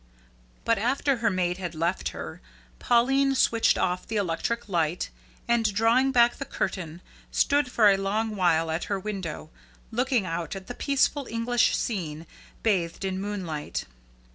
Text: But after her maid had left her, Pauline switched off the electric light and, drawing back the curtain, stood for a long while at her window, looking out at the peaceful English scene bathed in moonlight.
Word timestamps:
But 0.65 0.79
after 0.79 1.17
her 1.17 1.29
maid 1.29 1.59
had 1.59 1.75
left 1.75 2.09
her, 2.09 2.41
Pauline 2.79 3.35
switched 3.35 3.77
off 3.77 4.07
the 4.07 4.15
electric 4.15 4.67
light 4.67 5.11
and, 5.47 5.71
drawing 5.71 6.11
back 6.11 6.37
the 6.37 6.45
curtain, 6.45 7.01
stood 7.29 7.69
for 7.71 7.87
a 7.87 7.97
long 7.97 8.35
while 8.35 8.71
at 8.71 8.85
her 8.85 8.99
window, 8.99 9.51
looking 9.91 10.25
out 10.25 10.55
at 10.55 10.65
the 10.65 10.73
peaceful 10.73 11.27
English 11.29 11.75
scene 11.77 12.25
bathed 12.63 13.05
in 13.05 13.21
moonlight. 13.21 13.85